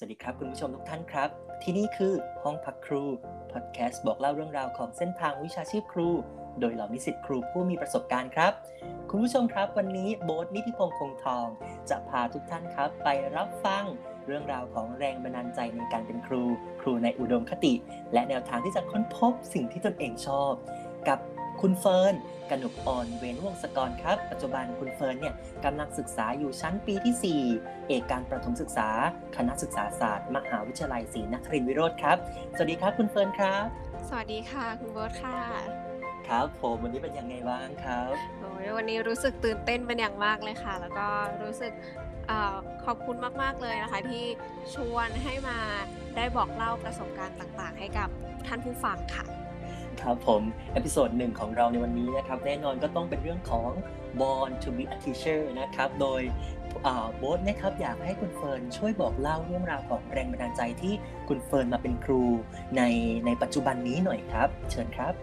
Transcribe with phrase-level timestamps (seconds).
[0.00, 1.30] สวัสดีครับคุณผู้ชมทุกท่านครับ
[1.62, 3.04] ที่นี่คือห้องพักครู
[3.52, 6.08] พอดแคสต์บอกเล่าเรื่องราวของเส้นทางวิชาชีพครู
[6.60, 8.52] โดยเหล่านิสิตครูผู้มีประสบการณ์ครับ
[9.10, 11.46] คุณผู้ชมครับวันนี้โบ๊ทนิติพงษ์คงทอง
[11.90, 13.84] จะพาทุกท่านครับ ไปรับฟัง
[14.26, 16.42] เรื่องราวของแรงบันดาลใจในการเป็นครู
[16.80, 17.74] ครูในอุดมคติ
[18.12, 20.52] และแนวทางที่จะค้นพบสิ่งที่ตนเองชอบ
[21.08, 21.18] กับ
[21.60, 22.14] คุณเฟิร์น
[22.50, 25.34] กนกอ่อนเวนวงศกรครับ ปัจจุบันคุณเฟิร์นเนี่ย
[25.64, 28.88] กำลังศึกษาอยู่ชั้นปีที่ 4 เอกการประถมศึกษา
[29.36, 32.16] คณะศึกษาศาสตร์ มหาวิทยาลัยศรีนครินทร์วิโรธครับ
[32.56, 33.64] สวัสดีครับคุณเฟิร์นครับ
[34.08, 35.38] สวัสดีค่ะ คุณโบ๊ทค่ะ
[36.28, 41.06] ครับผมวันนี้เป็นยังไงบ้างครับโอ้ยวันนี้รู้สึกตื่นเต้นเป็นอย่างมากเลยค่ะ แล้วก็
[41.42, 41.72] รู้สึก
[42.28, 44.24] เออขอบคุณมาก ๆ เลยนะคะ ที่
[44.74, 45.58] ชวนให้มา
[46.16, 48.08] ได้บอกเล่าประสบการณ์ต่าง ๆ ให้กับ
[48.46, 49.26] ท่านผู้ฟังค่ะ
[50.02, 53.70] ครับผมepisode หนึ่งของเราในวันนี้นะครับแน่นอนก็ต้องเป็นเรื่องของ
[54.20, 56.22] Born to be a teacher นะครับโดย
[56.86, 60.94] อ่าโบ๊ทนะครับอยากให้คุณเฟิร์นช่วยบอกเล่าเรื่องราวของแรงบันดาลใจที่
[61.28, 62.22] คุณเฟิร์นมาเป็นครู
[62.76, 62.82] ใน
[63.26, 65.14] ในปัจจุบันนี้หน่อยครับ เชิญครับ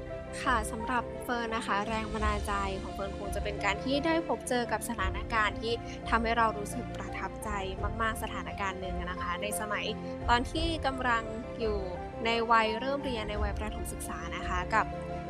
[0.43, 5.73] ค่ะสำหรับเฟิร์นนะคะ แรงบันดาลใจของเฟิร์นคงจะเป็นการที่ได้พบเจอกับสถานการณ์ที่
[6.09, 7.49] ทำให้เรารู้สึกประทับใจ
[8.01, 9.85] มาก ๆสถานการณ์หนึ่งนะคะ ในสมัย
[10.29, 11.23] ตอนที่กำลัง
[11.59, 11.77] อยู่
[12.25, 14.85] ในวัยเริ่มเรียนในวัยประถมศึกษานะคะ กับ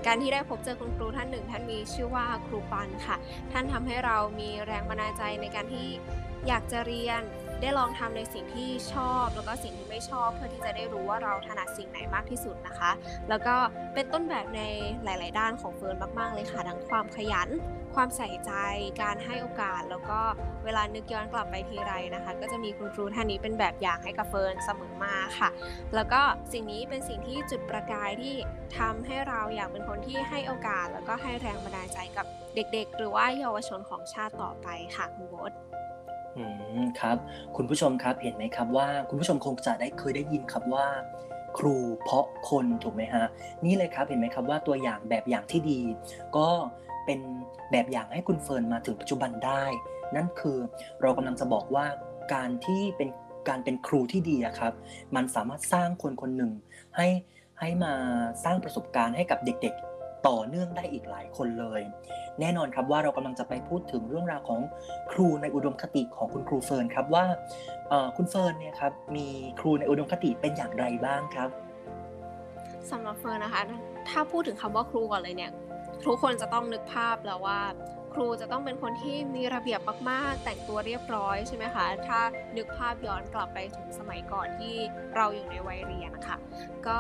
[0.06, 3.16] การที่ได้พบเจอคุณครูท่านหนึ่ง ท่านมีชื่อว่าครูปันค่ะ
[3.52, 5.88] ท่านทำให้เรามีแรงบันดาลใจในการที่
[6.48, 7.22] อยากจะเรียน
[7.62, 12.92] ได้ลองทำในสิ่งที่ชอบแล้วก็สิ่งที่ไม่ชอบ เพื่อที่จะได้รู้ว่าเราถนัดสิ่งไหนมากที่สุดนะคะ
[13.30, 13.56] แล้วก็
[13.94, 14.62] เป็นต้นแบบใน
[15.04, 17.50] หลาย ๆ ด้านของเฟิร์นมาก ๆ เลยค่ะทั้งความขยัน
[17.96, 18.52] ความใส่ใจ
[19.02, 20.20] การให้โอกาส แล้วก็
[20.66, 25.50] เวลานึกย้อนกลับไปทีไรนะคะ ก็จะมีคุณครูท่านนี้เป็นแบบอย่างให้กับเฟิร์นเสมอมาค่ะ
[25.96, 28.36] แล้วก็สิ่งนี้เป็นสิ่งที่จุดประกายที่
[28.78, 35.52] ทำให้เราอยากเป็นคนที่ให้โอกาส แล้วก็ให้แรงบันดาลใจกับเด็ก ๆ หรือว่าเยาวชนของชาติต่อไปค่ะคุณโบ๊ท
[36.38, 36.44] อื
[36.82, 37.18] มครับ
[37.56, 40.88] คุณผู้ชมครับเห็นไหมครับว่าคุณผู้ชมคงจะได้เคยได้ยินครับว่า
[41.58, 43.26] ครูเพาะคนถูกไหมฮะ
[43.66, 45.80] นี่เลยครับเห็นไหมครับว่าตัวอย่างแบบอย่างที่ดี
[46.38, 46.50] ก็
[47.06, 47.20] เป็น
[47.72, 49.64] แบบอย่างให้คุณเฟิร์นมาถึงปัจจุบันได้
[50.16, 50.58] นั่นคือ
[51.02, 51.86] เรากำลังจะบอกว่า
[52.34, 53.10] การที่เป็น
[53.50, 54.74] การเป็นครูที่ดีครับ
[55.16, 56.52] มันสามารถสร้างคนคนหนึ่ง
[56.98, 57.08] ให้
[57.60, 57.94] ให้มา
[58.44, 61.82] สร้างประสบการณ์ให้กับเด็กๆ ต่อเนื่องได้อีกหลายคนเลย
[62.40, 64.60] แน่นอนครับว่าเรากำลังจะไปพูดถึงเรื่องราวของ
[65.12, 67.26] ครูในอุดมคติของคุณครูเฟิร์นครับว่า
[68.18, 69.28] คุณเฟิร์นเนี่ยครับมี
[69.60, 71.50] ครูในอุดมคติเป็นอย่างไรบ้างครับ
[72.92, 73.62] สำหรับเฟิร์นนะคะ
[74.10, 75.52] ถ้าพูดถึงคำว่าครูก่อนเลยเนี่ย
[76.06, 77.60] ทุกคนจะต้องนึกภาพแล้วว่า
[78.16, 82.20] ครูจะต้องเป็นคนที่มีระเบียบมากๆ แต่งตัวเรียบร้อยใช่ไหมคะ ถ้า
[82.58, 84.76] นึกภาพย้อนกลับไปถึงสมัยก่อนที่
[85.16, 86.38] เราอยู่ในวัยเรียนนะคะ
[86.88, 87.00] ก็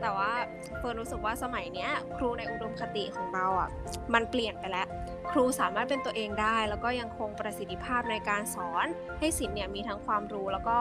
[0.00, 0.32] แต่ว่า
[0.78, 3.70] เฟิร์นรู้สึกว่าสมัยเนี้ยครูในอุดมคติของเราอะ
[4.14, 4.88] มันเปลี่ยนไปแล้ว
[5.32, 8.86] ครูสามารถเป็นตัวเองได้ แล้วก็ยังคงประสิทธิภาพในการสอน
[9.18, 10.76] ให้สิทธิ์เนี่ยมีทั้งความรู้แล้วก็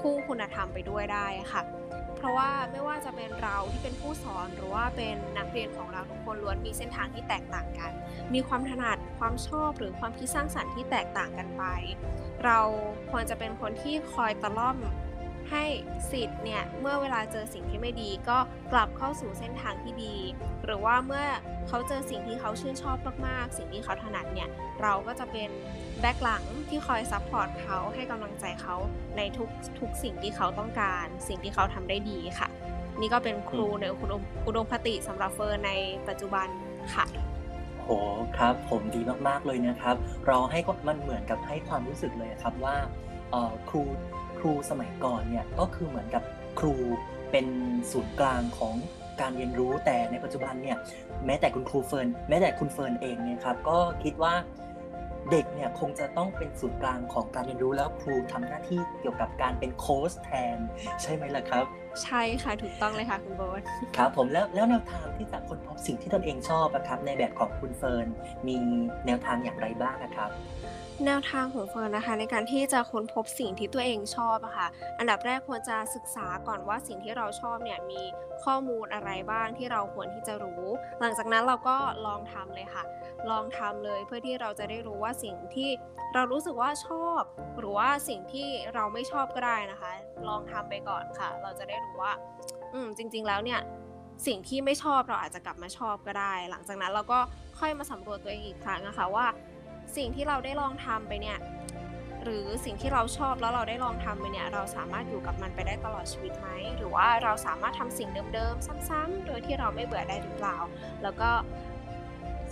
[0.00, 1.62] คู่คุณธรรมไปด้วยได้ค่ะ
[2.16, 7.92] เพราะว่าไม่ว่าจะเป็นเราที่เป็นผู้สอนหรือว่าเป็นนักเรียนของเราทุกคนล้วนมีเส้นทางที่แตกต่างกัน
[8.34, 11.62] มีความถนัด ความชอบหรือความคิดสร้างสรรค์ที่แตกต่างกันไป
[12.44, 12.60] เรา
[13.10, 14.78] ควรจะเป็นคนที่คอยตะล่อม
[15.50, 15.64] ให้
[16.10, 18.38] ศิษย์เนี่ยเมื่อเวลาเจอสิ่งที่ไม่ดีก็
[18.72, 20.16] กลับเข้าสู่เส้นทางที่ดี
[20.64, 21.26] หรือว่าเมื่อ
[21.68, 24.48] เขาเจอสิ่งที่เขาชื่นชอบมากๆ สิ่งที่เขาถนัดเนี่ย
[24.82, 25.50] เราก็จะเป็น
[26.00, 28.76] back หลังที่คอย support เขาให้กำลังใจเขา
[29.16, 29.48] ในทุก
[29.78, 32.48] ทุกสิ่งที่เขาต้องการ สิ่งที่เขาทำได้ดีค่ะ
[33.00, 35.72] นี่ก็เป็นครูในอุดมอุดมคติสำหรับเฟิร์นใน
[36.08, 36.48] ปัจจุบัน
[36.94, 37.04] ค่ะ
[37.84, 37.90] โห
[38.38, 39.96] ครับ ผมดีมากๆเลยนะครับ
[40.26, 42.76] เราให้ก็มันเหมือนกับให้ความรู้สึกเลยครับว่า
[43.30, 43.82] เอ่อครู
[44.38, 46.22] ครูสมัยก่อนเนี่ยก็คือเหมือนกับ
[46.58, 46.74] ครู
[47.30, 47.46] เป็น
[47.90, 48.74] ศูนย์กลางของ
[49.20, 50.76] การเรียนรู้แต่ในปัจจุบันเนี่ย
[51.26, 54.34] แม้แต่คุณครูเฟิร์นแม้แต่คุณเฟิร์นเองเนี่ยครับก็คิดว่า
[55.30, 60.58] เด็กเนี่ยคงจะต้องเป็นศูนย์กลางของการเรียนรู้แล้วครูทำหน้าที่เกี่ยวกับการเป็นโค้ชแทน
[61.02, 61.64] ใช่ไหมล่ะครับ
[62.02, 63.62] ใช่ค่ะถูกต้องเลยค่ะคุณโบ๊ท
[63.96, 68.06] ครับผมแล้วแล้วแนวทางที่จะค้นพบสิ่งที่ตนเองชอบอะครับในแบบของคุณเฟิร์น
[68.46, 68.56] มี
[69.06, 70.30] แนวทางอย่างไรบ้างนะครับ
[71.02, 74.68] แนวทางของเฟิร์นนะคะในการที่จะค้นพบสิ่งที่ตัวเองชอบอะค่ะ
[74.98, 78.02] อันดับแรกควรจะศึกษาก่อนว่าสิ่งที่เราชอบเนี่ยมี
[78.44, 80.64] ข้อมูลอะไรบ้างที่เราควรที่จะรู้
[81.00, 81.76] หลังจากนั้นเราก็
[82.06, 82.84] ลองทำเลยค่ะ
[83.30, 85.70] ลองทำเลยเพื่อที่เราจะได้รู้ว่าสิ่งที่
[86.14, 87.22] เรารู้สึกว่าชอบ
[87.58, 89.90] หรือว่าสิ่งที่เราไม่ชอบก็ได้นะคะ
[90.28, 92.12] ลองทำไปก่อนค่ะ เราจะได้รู้ว่า
[92.74, 93.60] อืมจริง ๆ แล้วเนี่ย
[94.26, 97.18] สิ่งที่ไม่ชอบเราอาจจะกลับมาชอบก็ได้ หลังจากนั้นเราก็
[97.58, 99.26] ค่อยมาสำรวจตัวเองอีกครั้งนะคะว่า
[99.96, 101.38] สิ่งที่เราได้ลองทำไปเนี่ย
[102.24, 110.56] หรือสิ่งที่เราชอบแล้วเราได้ลองทำไปเนี่ยเราสามารถอยู่กับมันไปได้ตลอดชีวิตไหมหรือว่าเราสามารถทำสิ่งเดิมๆ ซ้ำๆโดยที่เราไม่เบื่อได้หรือเปล่า
[111.02, 111.30] แล้วก็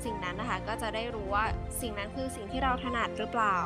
[0.05, 1.45] สิ่งนั้นนะคะก็จะได้รู้ว่า
[1.81, 3.59] สิ่งนั้นคือสิ่งที่เราถนัดหรือเปล่า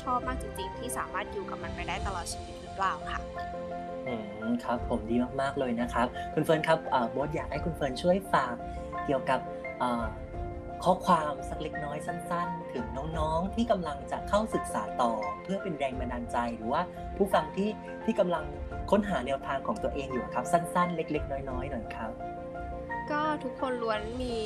[0.00, 3.20] ชอบมากจริงๆ ที่สามารถอยู่กับมันไปได้ตลอดชีวิตหรือเปล่าค่ะ
[4.06, 4.14] อื
[4.48, 8.54] มครับผมดีมากๆเลยนะครับ คุณเฟิร์นครับอ่าโบทอยากให้คุณเฟิร์นช่วยฝาก
[9.06, 9.40] เกี่ยวกับ
[9.82, 10.06] อ่า
[10.84, 12.84] ข้อความสักเล็กน้อยสั้น ๆ ถึง
[13.18, 15.12] น้องๆ ที่กำลังจะเข้าศึกษาต่อ
[15.42, 16.82] เพื่อเป็นแรงบันดาลใจหรือว่า
[17.16, 17.68] ผู้ฟังที่
[18.04, 18.44] ที่กำลัง
[18.90, 22.12] ค้นหาแนวทางของตัวเองอยู่ครับ สั้น ๆ เล็ก ๆ น้อยๆหน่อยครับ
[23.10, 24.36] ก็ทุกคนล้วนมี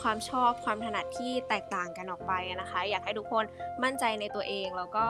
[0.00, 3.44] ความชอบความถนัดที่แตกต่างกันออกไปนะคะ อยากให้ทุกคน
[3.82, 5.06] มั่นใจในตัวเองแล้วก็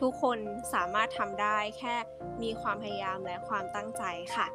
[0.00, 0.38] ทุกคน
[0.74, 1.94] สามารถทำได้แค่
[2.42, 4.02] มีความพยายามและความตั้งใจ
[4.36, 4.46] ค่ะ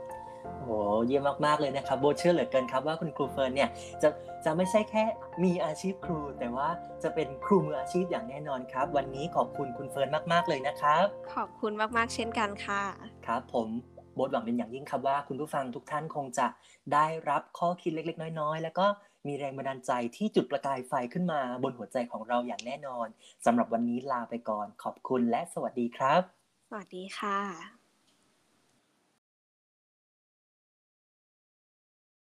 [0.53, 0.71] โอ้โห
[1.05, 3.69] เยี่ยมมากๆเลยนะครับโบทเชื่อเหลือเกินครับว่าคุณครูเฟิร์นเนี่ย
[4.01, 4.09] จะ
[4.45, 5.03] จะไม่ใช่แค่
[5.43, 6.67] มีอาชีพครู แต่ว่า
[7.03, 11.05] จะเป็นครูมืออาชีพอย่างแน่นอนครับ วันนี้ขอบคุณคุณเฟิร์นมากๆเลยนะครับ
[11.35, 12.83] ขอบคุณมากๆเช่นกันค่ะ
[13.25, 13.67] ครับ ผม
[14.15, 16.47] โบทหวังเป็นอย่างยิ่งครับว่าคุณผู้ฟังทุกท่านคงจะ
[16.93, 18.85] ได้รับข้อคิดเล็ก ๆ น้อยๆ แล้วก็
[19.27, 23.07] มีแรงบันดาลใจที่จุดประกายไฟขึ้นมาบนหัวใจของเราอย่างแน่นอน
[23.45, 26.21] สำหรับวันนี้ลาไปก่อน ขอบคุณและสวัสดีครับ
[26.69, 27.84] สวัสดีค่ะ